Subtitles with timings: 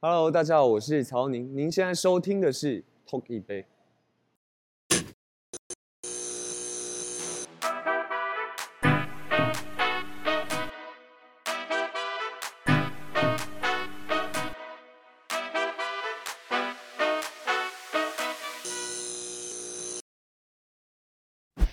[0.00, 1.56] Hello，大家好，我是曹宁。
[1.56, 3.66] 您现在收听的是 Talk 一杯。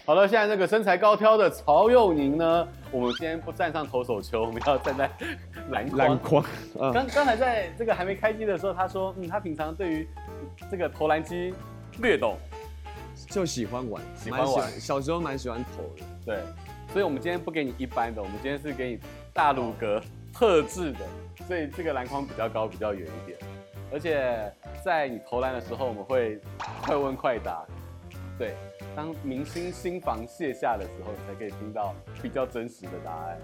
[0.04, 2.68] 好了，现在那个身材高挑的曹佑宁呢？
[2.92, 5.12] 我们今天不站上投手球，我们要站在
[5.70, 6.44] 篮篮筐。
[6.78, 10.08] 刚 刚、嗯、才在这个还没开机的时候，他说，嗯，他平常对于
[10.70, 11.54] 这个投篮机
[12.00, 12.38] 略懂，
[13.28, 16.04] 就喜欢玩，喜欢玩，小时候蛮喜欢投的。
[16.26, 16.40] 对，
[16.92, 19.00] 所以我们今天不给你一般的，我们今天是给你
[19.34, 20.02] 大鲁格
[20.34, 21.00] 特制的，
[21.48, 23.40] 所以这个篮筐比较高，比较远一点，
[23.92, 24.52] 而且
[24.84, 26.40] 在你投篮的时候，我们会
[26.82, 27.64] 快问快答，
[28.38, 28.56] 对。
[28.96, 33.38] 当明星新房卸下的时候，你才可以听到比较真实的答案。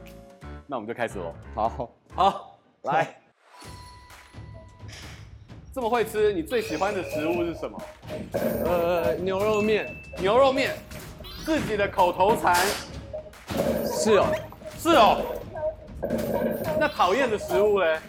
[0.66, 1.34] 那我们就开始喽。
[1.54, 3.16] 好，好，来。
[5.74, 7.82] 这么会吃，你最喜欢的食物是什么？
[8.66, 9.96] 呃，牛肉面。
[10.20, 10.76] 牛肉面，
[11.46, 12.54] 自己的口头禅。
[13.86, 14.26] 是哦，
[14.78, 15.22] 是哦。
[16.80, 18.00] 那讨厌的食物嘞？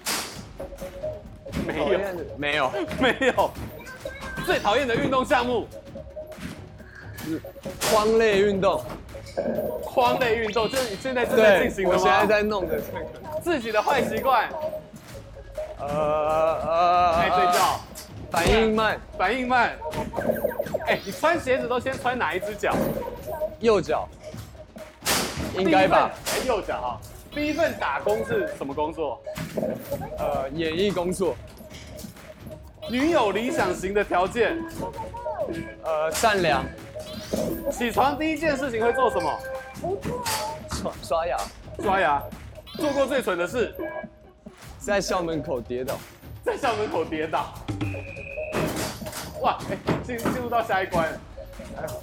[1.65, 1.99] 没有，
[2.37, 3.51] 没有，没有。
[4.45, 5.69] 最讨厌的运动项目？
[7.89, 8.83] 框类运动，
[9.85, 11.97] 框类运动就是你现在正在进行的吗？
[11.97, 12.81] 我现在在弄的。
[13.43, 14.49] 自己的坏习惯，
[15.79, 17.81] 呃呃，爱睡觉，
[18.31, 19.73] 反应慢，反应慢。
[20.87, 22.73] 哎，你穿鞋子都先穿哪一只脚？
[23.61, 24.09] 右脚，
[25.57, 26.11] 应该吧？
[26.27, 27.01] 哎，右脚哈。
[27.33, 29.21] 第一份打工是什么工作？
[30.19, 31.35] 呃，演艺工作。
[32.89, 34.57] 女友理想型的条件？
[35.83, 36.65] 呃，善良。
[37.73, 39.39] 起床第一件事情会做什么？
[40.71, 41.37] 刷刷牙。
[41.83, 42.23] 刷牙。
[42.77, 43.75] 做过最蠢的事？
[44.79, 45.97] 在校门口跌倒。
[46.45, 47.55] 在校门口跌倒。
[49.41, 51.09] 哇，哎，进进入到下一关。
[51.77, 52.03] 哎呦，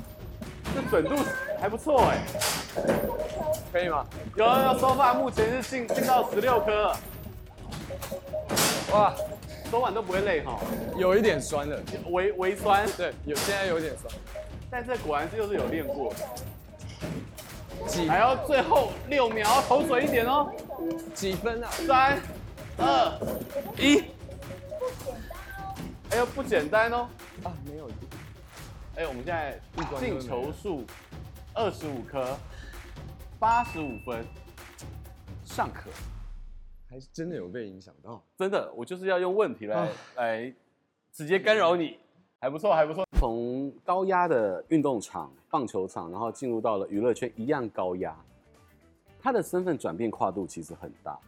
[0.74, 1.24] 这准度
[1.60, 2.18] 还不错哎。
[3.72, 4.06] 可以吗？
[4.36, 6.94] 有有，手法目前是进进到十六颗。
[8.92, 9.14] 哇，
[9.70, 10.60] 手腕都不会累哈。
[10.98, 12.88] 有一点酸的，微微酸。
[12.96, 14.14] 对，有现在有一点酸。
[14.72, 16.20] 但这果然是又是有练过的，
[17.88, 20.52] 几还要最后六秒，投水一点哦。
[21.14, 21.70] 几分啊？
[21.72, 22.20] 三、
[22.78, 23.20] 二、
[23.78, 24.00] 一。
[26.12, 27.08] 哎呦，不简单哦。
[27.44, 27.90] 啊，没有。
[28.96, 29.60] 哎，我们现在
[30.00, 30.84] 进球数
[31.54, 32.38] 二十五颗，
[33.40, 34.26] 八十五分，
[35.46, 35.90] 尚可。
[36.90, 38.24] 还是真的有被影响到？
[38.38, 40.54] 真的，我就是要用问题来、啊、来
[41.12, 42.00] 直接干扰你。
[42.42, 43.06] 还不错，还不错。
[43.20, 48.16] 从高压的运动场、棒球场，然后进入到了娱乐圈，一样高压。
[49.20, 51.20] 他的身份转变跨度其实很大。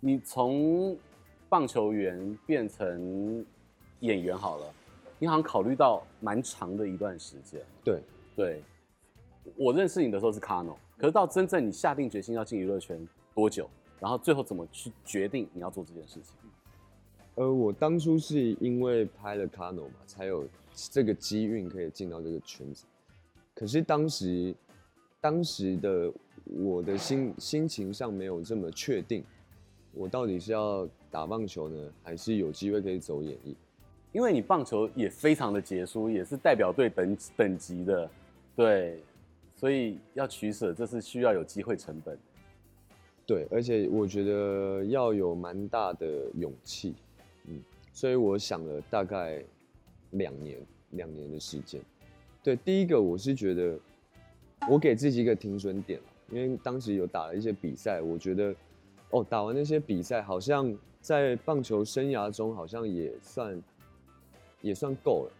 [0.00, 0.96] 你从
[1.48, 3.44] 棒球员变成
[4.00, 4.66] 演员好了，
[5.18, 7.60] 你好像考虑到蛮长的一段时间。
[7.82, 8.02] 对
[8.36, 8.62] 对，
[9.56, 13.68] 我认识你的时候是卡诺，可是到真正你下定决心要进娱乐圈多久？
[13.98, 16.34] 然后最后怎么去决定你要做这件事情？
[17.34, 22.84] 呃，我当初是因为拍了《卡诺》嘛，才有这个机运可以进到这个圈子。
[23.58, 24.54] 可是当时，
[25.20, 26.12] 当时的
[26.44, 29.24] 我的心心情上没有这么确定，
[29.92, 33.56] 我到底是要打棒球呢，还是有机会可以走演艺？
[34.12, 38.08] 因为你棒球也非常的杰出，也是代表队等等级的，
[38.54, 39.02] 对，
[39.56, 42.16] 所以要取舍，这是需要有机会成本。
[43.26, 46.94] 对，而且我觉得要有蛮大的勇气。
[47.46, 47.60] 嗯，
[47.92, 49.42] 所以我想了大概
[50.12, 50.58] 两年，
[50.92, 51.82] 两年的时间。
[52.48, 53.78] 对，第一个我是觉得
[54.70, 56.00] 我给自己一个停损点，
[56.30, 58.54] 因为当时有打了一些比赛，我觉得
[59.10, 63.62] 哦，打完那些比赛，好像在棒球生涯中好像也算
[64.62, 65.32] 也算够了。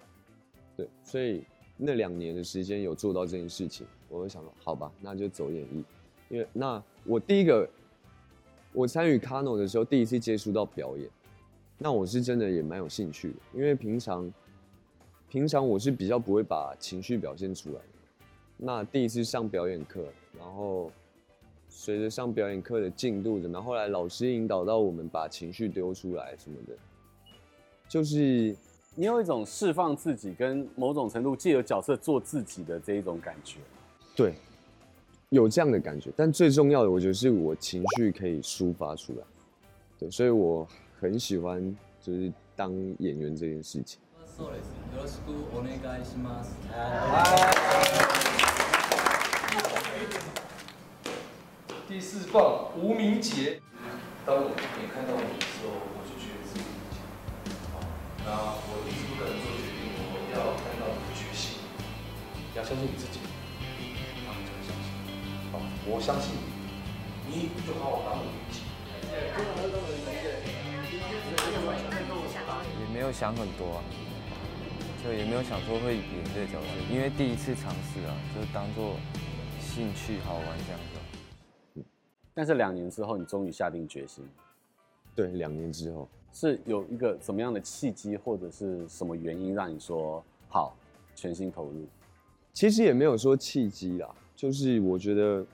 [0.77, 1.43] 对，所以
[1.79, 5.83] 那两年的时间有做到这件事情，我就想说，好吧，那就走演艺。
[6.29, 7.67] 因为那我第一个
[8.75, 11.09] 我参与卡诺的时候，第一次接触到表演。
[11.79, 14.31] 那我是真的也蛮有兴趣的，因为平常，
[15.29, 17.85] 平常我是比较不会把情绪表现出来的。
[18.57, 20.05] 那第一次上表演课，
[20.39, 20.91] 然后
[21.69, 26.75] 随着上表演课的进度怎么样，后来老师引导到我们把情绪丢出来什么的，
[27.89, 28.57] 就是
[28.95, 33.59] 你有一种释放自己跟某种程度借由角色做自己的这一种感觉。
[34.17, 34.35] 对，
[35.29, 39.25] 有这样的感觉，但最重要的我觉得是我情绪可以抒发出来。
[39.99, 40.67] 对，所以我。
[41.01, 41.63] 很喜欢
[42.03, 44.01] 就是当演员这件事情。
[44.39, 44.71] そうです。
[44.95, 46.55] よろしくお願いします。
[51.89, 53.61] 第四棒，吴明杰。
[54.25, 54.51] 当我
[54.95, 56.55] 看到你，我就觉得。
[58.25, 58.31] 那
[58.63, 61.59] 我一直不做决定，我要看到你的决心，
[62.55, 63.19] 要相信你自己。
[63.19, 64.87] 就相信。
[65.51, 66.31] 好，我相信
[67.27, 67.51] 你。
[67.51, 68.23] 你就把我当
[68.55, 68.63] 杰。
[72.79, 73.83] 也没有想很多。
[75.09, 78.95] 就也没有想说会演这个角色，因为第一次尝试啊，就当做
[79.59, 81.83] 兴趣好玩这样子。
[82.35, 84.23] 但是两年之后，你终于下定决心。
[85.15, 90.77] 对，两年之后是有一个什么样的契机，或者是什么原因让你说好
[91.15, 91.87] 全心投入？
[92.53, 95.47] 其实也没有说契机啦，就是我觉得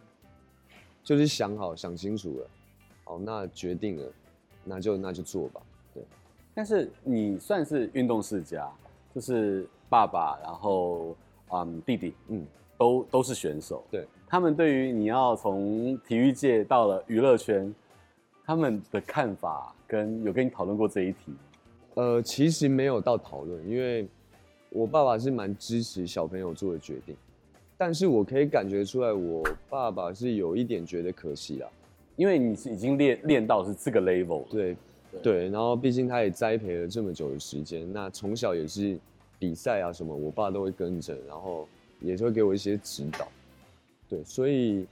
[1.04, 2.50] 就是想好想清楚了，
[3.04, 4.12] 好，那决定了，
[4.64, 5.62] 那就那就做吧。
[5.94, 6.02] 对，
[6.52, 8.68] 但是你算是运动世家，
[9.14, 11.16] 就是爸爸，然后
[11.50, 12.46] 嗯弟弟，嗯，
[12.76, 13.84] 都都是选手。
[13.90, 17.74] 对，他们对于你要从体育界到了娱乐圈。
[18.46, 21.32] 他们的看法跟有跟你讨论过这一题？
[21.94, 24.06] 呃，其实没有到讨论，因为
[24.68, 27.16] 我爸爸是蛮支持小朋友做的决定，
[27.78, 31.68] 但是我可以感觉出来，我爸爸是有一点觉得可惜啦，
[32.16, 34.76] 因为你是已经练练到是这个 level，对
[35.22, 38.98] 对，然后毕竟他也栽培了这么久的时间，那从小也是
[39.38, 41.68] 比赛啊什么，我爸都会跟着，然后
[42.00, 43.26] 也会给我一些指导，
[44.08, 44.86] 对，所以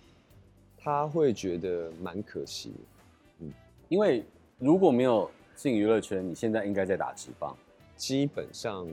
[0.77, 3.47] 他会觉得蛮可惜的。
[3.89, 4.25] 因为
[4.59, 7.55] 如果没有进娱乐圈，你现在应该在打职棒，
[7.95, 8.87] 基本上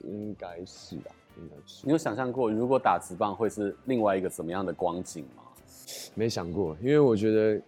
[0.00, 1.86] 应该是吧，应该是。
[1.86, 5.42] 你有想象过如果打职棒会是另外一个怎么样的光景吗？
[6.14, 7.60] 没想过，因为我觉得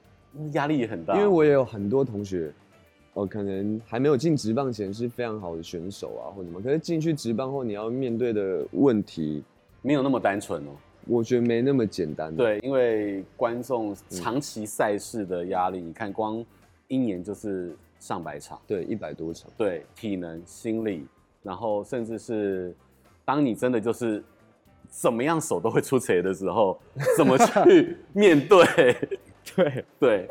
[0.52, 1.14] 压力也很大。
[1.14, 2.52] 因为我也有很多同学，
[3.14, 9.44] 哦，可能还没有进职棒前是非常好的选手啊，或者什么，可是进去职棒后，你要面对的问题
[9.82, 10.70] 没有那么单纯哦。
[11.06, 12.35] 我觉得没那么简单。
[12.35, 16.44] 对，因为观众长期赛事的压力，嗯、你看光
[16.87, 19.50] 一年就是上百场，对，一百多场。
[19.58, 21.05] 对，体能、心理，
[21.43, 22.73] 然后甚至是
[23.25, 24.23] 当你真的就是
[24.87, 26.79] 怎么样手都会出贼的时候，
[27.17, 28.65] 怎么去 面对？
[29.56, 30.29] 对对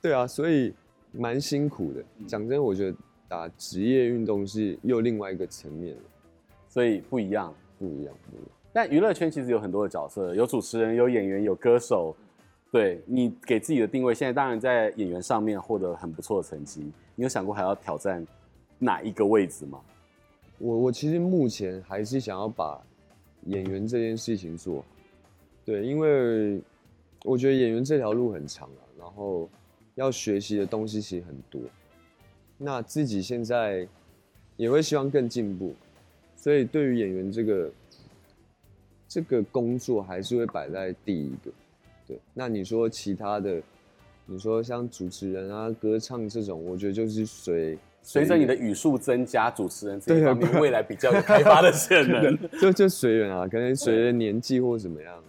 [0.00, 0.72] 对啊，所以
[1.12, 2.04] 蛮辛苦的。
[2.26, 2.96] 讲真，我觉得
[3.28, 6.02] 打职业运动是又另外一个层面了，
[6.68, 8.48] 所以不一样，不一样，不一样。
[8.72, 12.14] 但娱乐圈其实有很多的角色，有主持人，有演员，有歌手。
[12.72, 16.80] 对，你给自己的定位，现在当然在演员上面获得很不错的成绩。
[17.16, 18.24] 你有想过还要挑战
[18.78, 19.80] 哪一个位置吗？
[20.58, 22.80] 我我其实目前还是想要把
[23.46, 24.84] 演员这件事情做。
[25.64, 26.62] 对，因为
[27.24, 29.50] 我觉得演员这条路很长啊，然后
[30.00, 31.60] 要学习的东西其实很多。
[32.58, 33.86] 那自己现在
[34.56, 35.74] 也会希望更进步，
[36.36, 37.70] 所以对于演员这个。
[39.12, 41.50] 这个工作还是会摆在第一个，
[42.06, 42.16] 对。
[42.32, 43.60] 那你说其他的，
[44.24, 55.20] 你说像主持人啊、歌唱这种，我觉得就是随随着你的语速增加，主持人这一方面未来比较有开发的潜 能，就就随缘啊，可能随着年纪或怎么样，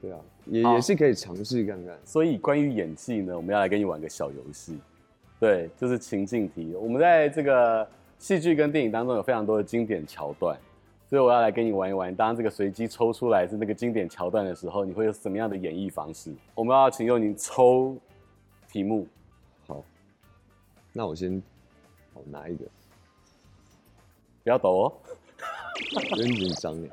[0.00, 0.18] 对啊，
[0.50, 1.98] 也也是可以尝试看看。
[2.04, 4.78] 所以关于演技呢，我们要来跟你玩个小游戏，
[5.38, 6.74] 对，就是情境题。
[6.74, 7.88] 我们在这个
[8.18, 10.58] 戏剧跟电影当中有非常多的经典桥段。
[11.08, 16.32] 所以我要来跟你玩一玩，当这个随机抽出来是那个经典桥段的时候，你会有什么样的演绎方式？
[16.54, 17.96] 我们要请佑宁抽
[18.70, 19.08] 题目。
[19.66, 19.84] 好，
[20.92, 21.42] 那我先，
[22.14, 22.64] 我拿一个，
[24.44, 24.92] 不要抖哦，
[26.16, 26.88] 有点紧张耶。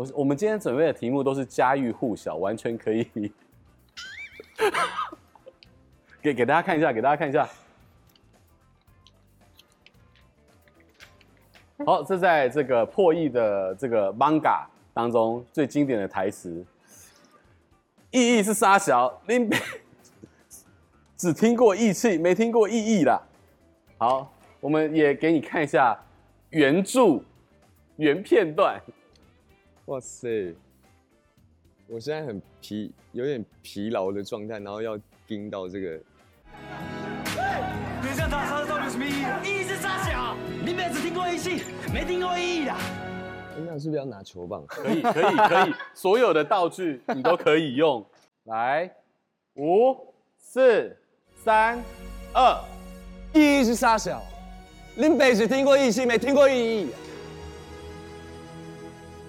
[0.00, 3.04] 我我们今天准备的题目都是家喻户晓，完全可以
[6.22, 7.46] 给给大家看一下，给大家看一下。
[11.84, 14.64] 好，这在这个破译的这个 manga
[14.94, 16.64] 当中最经典的台词，
[18.10, 19.50] 意义是杀小，林
[21.14, 23.20] 只听过义气，没听过意义啦。
[23.98, 25.94] 好，我们也给你看一下
[26.48, 27.20] 原著
[27.96, 28.80] 原片段。
[29.90, 30.54] 哇塞，
[31.88, 36.00] 我现在很疲，有点疲劳的状态，然后要盯到这个。
[38.00, 39.50] 别这样打杀，到底有什么意义？
[39.50, 40.36] 意义是杀小。
[40.64, 42.72] 你们只听过义气，没听过意义的。
[43.66, 44.64] 那是不是要拿球棒？
[44.64, 48.06] 可以，可以，可以，所有的道具你都可以用。
[48.44, 48.88] 来，
[49.56, 50.96] 五、四、
[51.34, 51.82] 三、
[52.32, 52.62] 二，
[53.34, 54.22] 意义是杀小。
[54.94, 56.90] 你们只听过义气，没听过意义。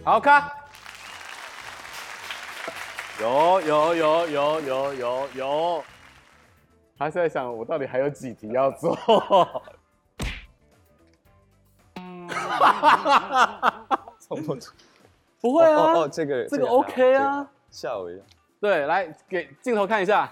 [0.04, 0.52] 好看。
[3.20, 5.84] 有有有有有有有。
[6.98, 8.96] 他是在想，我到底还有几题要做？
[8.96, 9.16] 哈
[12.50, 14.16] 哈哈哈哈！
[15.40, 18.24] 不会啊，哦，哦，这个这个 OK 啊，吓我一跳。
[18.60, 20.32] 对，来给镜头看一下，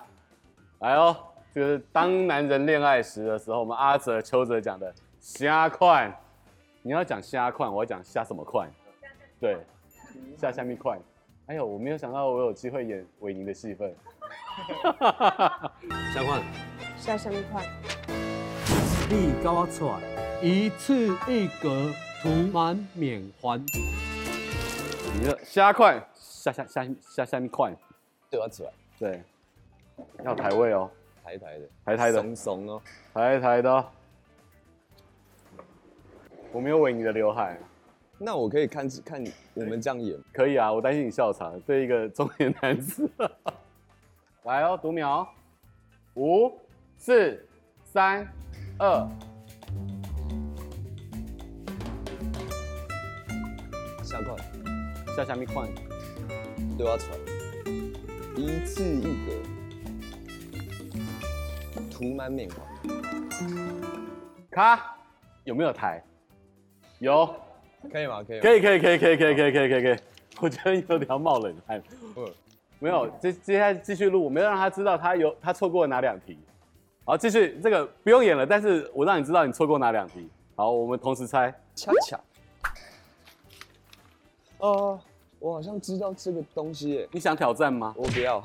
[0.79, 1.15] 来哦，
[1.53, 6.11] 这个是当男人恋爱时的时候，我们阿泽、邱泽讲的虾块。
[6.81, 8.69] 你要讲虾块，我要讲虾什么宽？
[9.39, 9.57] 对，
[10.37, 10.99] 下下面快。
[11.45, 13.95] 哎呦，我没有想到我有机会演韦宁的戏份。
[16.13, 16.43] 下换，
[16.97, 17.65] 下下面快。
[19.09, 20.01] 你跟我出来，
[20.43, 21.91] 一次一格，
[22.21, 23.63] 涂满缅环。
[25.15, 27.73] 你的虾快，下下下下下面快。
[28.29, 29.23] 对，要出来，对，
[30.23, 30.91] 要抬位哦，
[31.23, 32.81] 抬抬的，抬抬的，松松哦，
[33.13, 33.85] 抬抬的。
[36.51, 37.57] 我没有韦宁的刘海。
[38.21, 39.23] 那我可以看看
[39.53, 43.09] 我们这样演，可以啊，我担心你笑场，对一个中年男子。
[44.43, 45.25] 来哦，读秒，
[46.15, 46.51] 五、
[46.97, 47.41] 四、
[47.85, 48.27] 三、
[48.77, 49.09] 二。
[54.03, 54.35] 下快，
[55.15, 55.65] 下下面快，
[56.77, 57.17] 对，要出来，
[58.35, 59.31] 一次一格，
[61.89, 62.59] 涂满缅环。
[64.51, 64.97] 卡，
[65.45, 66.03] 有没有抬？
[66.99, 67.33] 有。
[67.91, 68.23] 可以吗？
[68.23, 68.39] 可以。
[68.39, 69.97] 可以可以可以可以可以可以可以可以可以。
[70.41, 71.81] 我觉得有点要冒冷汗。
[72.15, 72.25] 嗯。
[72.81, 76.37] 没有，接接下来继续录，我没有让他知道他有他错过了哪两题。
[77.03, 80.29] 好，继续这个不用演了，但是我让你知道你错过哪两题。
[80.55, 81.53] 好，我们同时猜。
[81.75, 82.17] 恰恰。
[84.59, 84.97] 哦，
[85.39, 87.09] 我好像知道这个东西耶。
[87.11, 87.93] 你想挑战吗？
[87.97, 88.41] 我不要。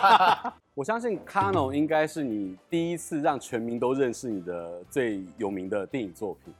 [0.72, 6.54] 我相信 Kano 应该是你第一次让全民都认识你的最有名的电影作品。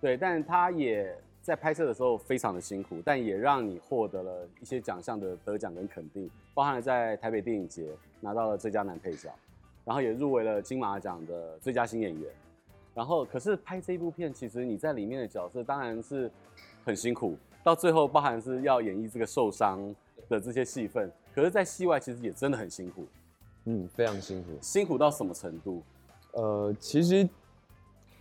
[0.00, 1.14] 对，但他也。
[1.46, 7.86] 在拍摄的时候非常的辛苦，但也让你获得了一些奖项的得奖跟肯定，包含了在台北电影节
[8.18, 9.32] 拿到了最佳男配角，
[9.84, 12.28] 然后也入围了金马奖的最佳新演员。
[12.92, 16.28] 然后，可是拍这一部片，其实你在里面的角色当然是
[16.84, 19.94] 很辛苦，到最后包含是要演绎这个受伤
[20.28, 23.06] 的这些戏份，可是，在戏外其实也真的很辛苦。
[23.66, 24.48] 嗯，非常辛苦。
[24.60, 25.80] 辛苦到什么程度？
[26.32, 27.28] 呃，其实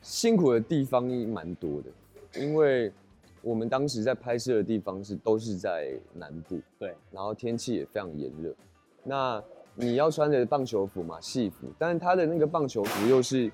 [0.04, 2.94] 辛苦的地方蛮多的，因为。
[3.46, 8.52] 我们当时在拍摄的地方是都是在南部，对，然后天气也非常炎热。
[9.04, 9.42] 那
[9.76, 13.52] 你要穿着棒球服嘛，戏服，但是他的那个棒球服又是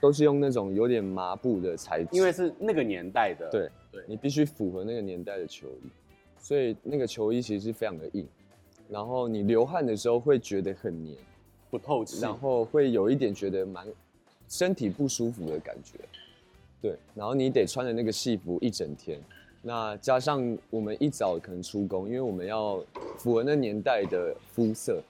[0.00, 5.90] 都是用那种有点麻布的材质，因为是那个年代的，对对，你必须符合那个年代的球衣，
[6.38, 8.26] 所以那个球衣其实是非常的硬，
[8.88, 11.18] 然后你流汗的时候会觉得很黏，
[11.70, 13.86] 不透气，然后会有一点觉得蛮
[14.48, 15.98] 身体不舒服的感觉。
[16.84, 19.18] 对，然后你得穿着那个戏服一整天，
[19.62, 22.84] 那加上我们一早可能出工，因为我们要
[23.16, 25.02] 符合那年代的肤色，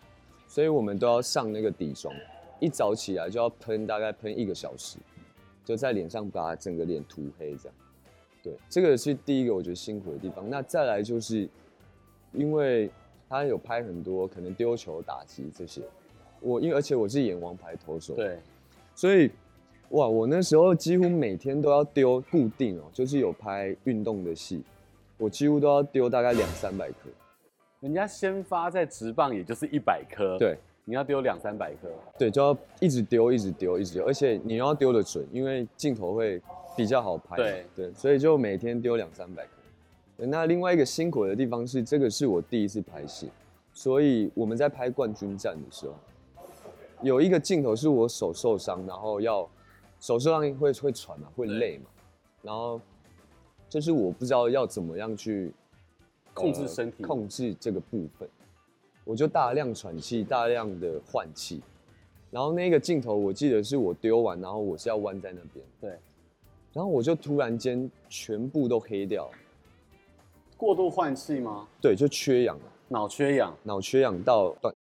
[0.46, 2.14] 所以我们都要上那个底妆，
[2.60, 4.98] 一早起来就要喷，大概喷一个小时，
[5.64, 7.74] 就在脸上把整个脸涂黑这样。
[8.40, 10.48] 对，这个是第一个我觉得辛苦的地方。
[10.48, 11.48] 那再来就是，
[12.30, 12.88] 因为
[13.28, 15.82] 他有拍很多可能丢球、打击这些，
[16.38, 18.38] 我因为而且我是演王牌投手，对，
[18.94, 19.28] 所以。
[19.90, 24.62] 哇，我那时候几乎每天都要丢固定哦，就是有拍运动的戏，
[25.16, 27.08] 我几乎都要丢大概两三百颗。
[27.80, 31.88] 人家先发在直棒也就是一百颗，对，你要丢两三百颗，
[32.18, 36.42] 对，就要一直丢，一直丢，一直丢，而且你要丢的准，因为镜头会
[36.76, 37.36] 比较好拍。
[37.36, 40.26] 对对，所以就每天丢两三百颗。
[40.26, 43.28] 那另外一个辛苦的地方是，这个是我第一次拍戏，
[43.72, 45.94] 所以我们在拍冠军战的时候，
[47.02, 49.48] 有一个镜头是我手受伤，然后要。
[50.00, 51.86] 手上会会喘嘛，会累嘛，
[52.42, 52.80] 然后
[53.68, 55.52] 就是我不知道要怎么样去
[56.32, 58.28] 控制身体，控制这个部分，
[59.04, 61.62] 我就大量喘气，大量的换气，
[62.30, 65.90] 然后那个镜头我记得是我丢完，然后我是要弯在那边，对，
[66.72, 69.30] 然后我就突然间全部都黑掉，
[70.56, 71.66] 过度换气吗？
[71.80, 72.58] 对，就缺氧，
[72.88, 74.74] 脑缺氧，脑缺氧到断。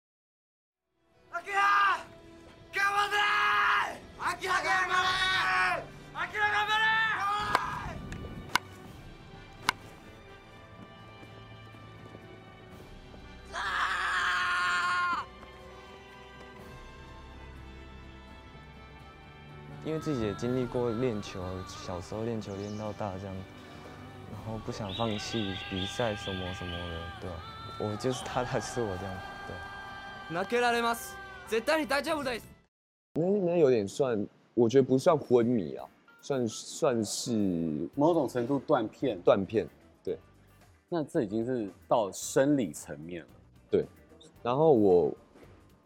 [19.91, 23.36] 因为自己也经历过练球，小时候练球练到大这样，
[24.33, 27.36] 然后不想放弃比赛什么什么的，对吧？
[27.79, 29.15] 我就是他，他是我这样，
[29.47, 30.36] 对。
[30.36, 31.15] 负けられます。
[31.47, 32.43] 绝対に大丈夫です。
[33.13, 35.88] 那那有点算，我觉得不算昏迷啊，
[36.19, 37.31] 算算是
[37.95, 39.17] 某种程度断片。
[39.24, 39.65] 断片，
[40.03, 40.17] 对。
[40.89, 43.29] 那这已经是到生理层面了。
[43.71, 43.86] 对。
[44.43, 45.13] 然后我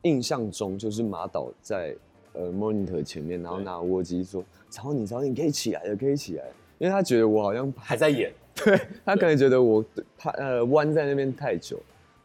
[0.01, 1.95] 印象中就是马导在。
[2.36, 6.44] 呃，monitor 前面，然后拿握机说：“找你，找你，可以起来了，可以起来。”
[6.78, 9.84] 因为他觉得我好像还在演， 对，他可能觉得我
[10.18, 11.80] 他呃弯在那边太久，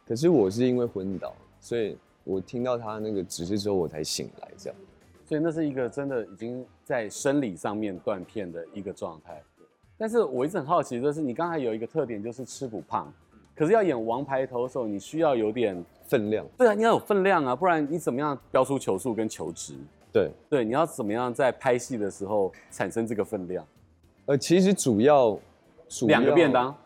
[0.06, 4.78] 可是我是因为昏倒，所以我听到他那个指示之后我才醒来，这样。
[5.24, 9.42] 所以那是一个真的已经在生理上面断片的一个状态。
[9.96, 13.10] 但是我一直很好奇，就是你刚才有一个特点，就是吃不胖，
[13.56, 16.44] 可是要演王牌投手，你需要有点分量。
[16.58, 19.74] 对啊，你要有分量啊，不然你怎么样标出球速跟球质？
[20.12, 23.66] 对对，你要怎么样在拍戏的时候产生这个分量？
[24.26, 25.38] 呃，其实主要，
[26.06, 26.76] 两个便当，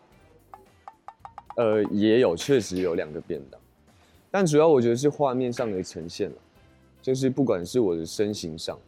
[1.57, 3.59] 呃，也有，确实有两个便当，
[4.31, 6.31] 但主要我觉得是画面上的呈现，
[7.01, 8.79] 就是不管是我的身形上，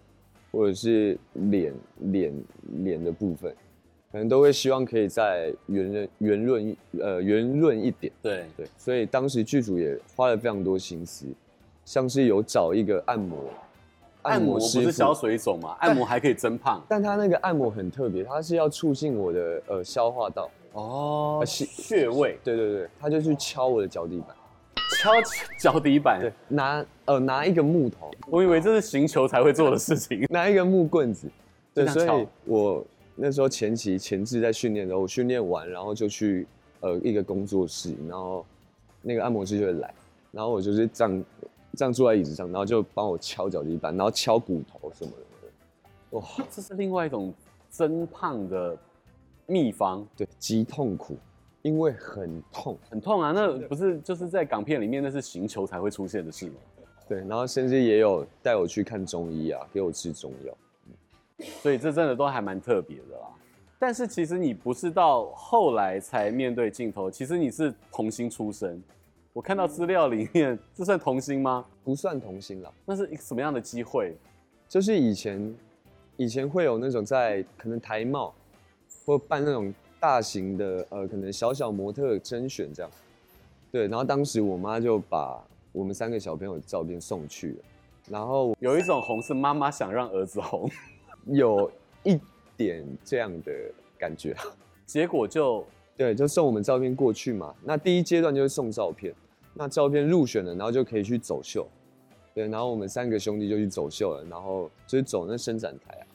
[0.51, 2.33] 或者是脸脸
[2.83, 3.53] 脸的部分，
[4.11, 8.11] 可能都会希望可以再圆润圆润呃圆润一点。
[8.21, 11.27] 对对，所以当时剧组也花了非常多心思，
[11.85, 13.37] 像是有找一个按摩，
[14.23, 15.75] 按摩不是消水肿嘛？
[15.79, 22.37] 按摩还可以增胖，但他那个按摩很特别，他是要促进我的呃消化道哦，是穴位。
[22.43, 24.35] 对对对，他就去敲我的脚底板，
[25.01, 25.11] 敲
[25.57, 28.11] 脚底板，对，拿呃拿一个木头。
[28.27, 31.29] 我以为这是行球才会做的事情， 拿一个木棍子，
[31.73, 32.85] 对，所以我
[33.15, 36.45] 那时候前期前置在训练的时候，我训练完，然后就去
[36.81, 38.45] 呃一个工作室，然后
[39.01, 39.93] 那个按摩师就会来，
[40.31, 41.23] 然后我就是这样
[41.75, 45.11] 这样坐在椅子上，然后就帮我敲脚底板，然后敲骨头什么
[45.41, 47.33] 的，哇，这是另外一种
[47.69, 48.77] 增胖的
[49.45, 51.15] 秘方，对，极痛苦，
[51.61, 56.55] 因为很痛，很痛啊，那不是就是在港片里面那是行球才会出现的事吗？
[57.07, 60.57] 对，然后甚至也有带我去看中医啊，给我吃中药。
[61.61, 63.27] 所以这真的都还蛮特别的啦。
[63.79, 68.81] 但是其实你不是到后来才面对镜头，其实你是童星出身。
[69.31, 71.65] 我看到资料里面，这算童星吗？
[71.83, 74.15] 不算童星了，那是一个什么样的机会？
[74.67, 75.55] 就是以前，
[76.17, 78.33] 以前会有那种在可能台贸，
[79.05, 82.91] 或办那种大型的呃，可能小小模特甄选这样。
[83.71, 87.63] 对，然后当时我妈就把我们三个小朋友的照片送去了，
[88.09, 90.69] 然后有一种红是妈妈想让儿子红。
[91.25, 91.71] 有
[92.03, 92.19] 一
[92.57, 93.51] 点这样的
[93.97, 94.35] 感觉，
[94.87, 95.63] 结果就
[95.99, 97.53] 对，就送我们照片过去嘛。
[97.61, 99.13] 那第一阶段就是送照片，
[99.53, 101.67] 那照片入选了，然后就可以去走秀。
[102.33, 106.07] 对，然后我们三个兄弟就去走秀了，然后就是走那伸展台啊，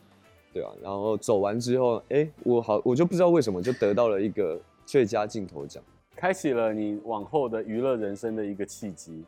[0.54, 5.84] 对啊，然后走完之后，哎，我好，我就不知道为什么就得到了一个最佳镜头奖，
[6.16, 9.22] 开启了你往后的娱乐人生的一个契机。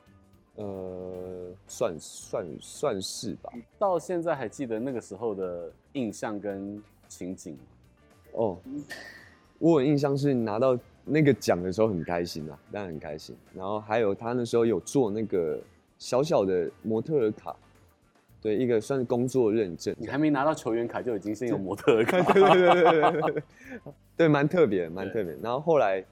[0.54, 3.52] 呃，算算算是吧。
[3.78, 7.58] 到现在还记得那个时候的印象跟情景吗？
[8.32, 8.58] 哦，
[9.58, 13.36] 我有印象是拿到那个奖的时候很开心啊，当然很开心。
[13.54, 15.60] 然后还有他那时候有做那个
[15.98, 17.54] 小小的模特儿卡，
[18.40, 19.94] 对，一个算是工作认证。
[19.98, 23.42] 你还没拿到球员卡就已经先有模特儿卡，对对对对对对，
[24.16, 25.36] 对，蛮特别，蛮特别。
[25.42, 26.04] 然后后来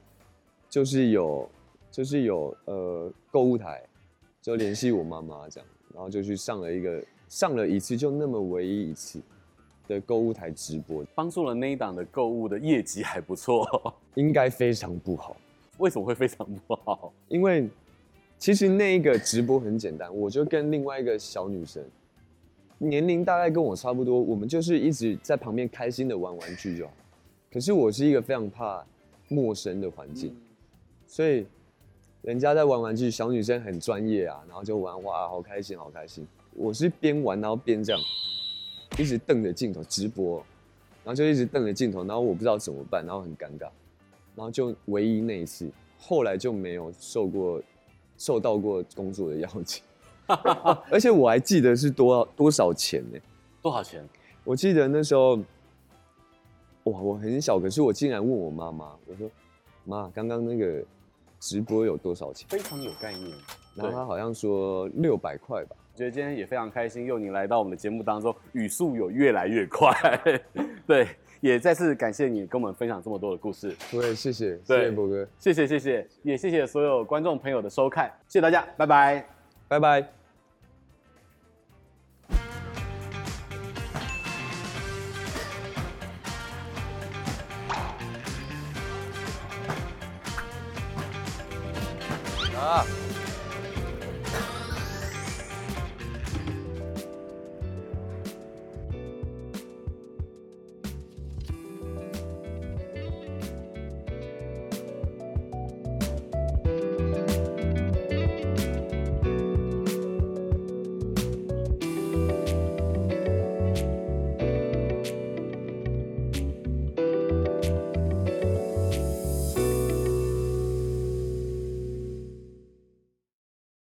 [0.68, 1.48] 就是有，
[1.90, 3.82] 就是有呃购物台。
[4.42, 9.18] 就联系我妈妈这样，然后就去上了一个上了一次，就那么唯一一次
[9.86, 13.66] 的购物台直播，帮助了那一档的购物的业绩还不错，
[14.14, 15.36] 应该非常不好。
[15.78, 17.12] 为什么会非常不好？
[17.28, 17.68] 因为
[18.38, 21.82] 其实那一个直播很简单，我就跟另外一个小女生，
[22.78, 26.92] 年龄大概跟我差不多，我们就是一直在旁边开心的玩玩具就好。
[27.52, 28.84] 可是我是一个非常怕
[29.28, 30.36] 陌生的环境，
[31.06, 31.46] 所以。
[32.22, 36.26] 人家在玩玩具，小女生很专业啊，然后就玩哇，好开心，好开心。
[36.54, 38.00] 我是边玩然后边这样，
[38.98, 40.36] 一直瞪着镜头直播，
[41.04, 43.68] 然后就一直瞪着镜头，然后我不知道怎么办，然后很尴尬，
[44.34, 47.62] 然后就唯一那一次，后来就没有受过
[48.16, 49.82] 受到过工作的邀请，
[50.90, 53.18] 而且我还记得是多少多少钱呢？
[53.62, 54.06] 多少钱？
[54.44, 55.36] 我记得那时候，
[56.84, 59.30] 哇，我很小，可是我竟然问我妈妈，我说
[59.84, 60.84] 妈，刚刚那个。
[61.40, 62.48] 直播有多少钱？
[62.48, 63.30] 非常有概念。
[63.74, 65.76] 然后他好像说六百块吧。
[65.94, 69.92] 我觉得今天也非常开心，佑宁来到我们的节目当中，语速有越来越快。
[70.88, 71.06] 对，
[71.40, 73.72] 也再次感谢你跟我们分享这么多的故事。
[73.92, 79.24] 对，谢谢，对谢谢博哥，谢谢谢谢，也谢谢所有观众朋友的收看，谢谢大家，拜拜，
[79.68, 80.04] 拜拜。
[92.58, 93.03] 啊。